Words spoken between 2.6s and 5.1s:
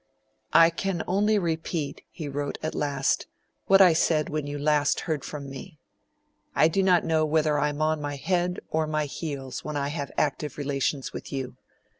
at last, 'what I said when you last